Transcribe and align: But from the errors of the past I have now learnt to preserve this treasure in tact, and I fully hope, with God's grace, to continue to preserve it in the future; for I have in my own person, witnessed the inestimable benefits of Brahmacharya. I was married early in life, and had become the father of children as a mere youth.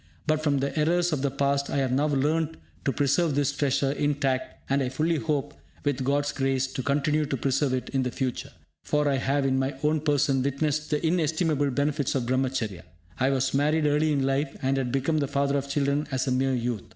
But 0.25 0.41
from 0.43 0.57
the 0.61 0.75
errors 0.79 1.13
of 1.13 1.21
the 1.21 1.29
past 1.29 1.69
I 1.69 1.77
have 1.77 1.91
now 1.91 2.07
learnt 2.07 2.57
to 2.85 2.91
preserve 2.91 3.35
this 3.35 3.51
treasure 3.55 3.91
in 3.91 4.15
tact, 4.15 4.59
and 4.67 4.81
I 4.81 4.89
fully 4.89 5.17
hope, 5.17 5.53
with 5.85 6.03
God's 6.03 6.31
grace, 6.31 6.65
to 6.65 6.81
continue 6.81 7.23
to 7.27 7.37
preserve 7.37 7.75
it 7.75 7.89
in 7.89 8.01
the 8.01 8.09
future; 8.09 8.49
for 8.83 9.07
I 9.07 9.17
have 9.17 9.45
in 9.45 9.59
my 9.59 9.75
own 9.83 9.99
person, 9.99 10.41
witnessed 10.41 10.89
the 10.89 11.05
inestimable 11.05 11.69
benefits 11.69 12.15
of 12.15 12.25
Brahmacharya. 12.25 12.81
I 13.19 13.29
was 13.29 13.53
married 13.53 13.85
early 13.85 14.11
in 14.11 14.23
life, 14.25 14.57
and 14.63 14.77
had 14.77 14.91
become 14.91 15.19
the 15.19 15.27
father 15.27 15.55
of 15.55 15.69
children 15.69 16.07
as 16.11 16.25
a 16.25 16.31
mere 16.31 16.55
youth. 16.55 16.81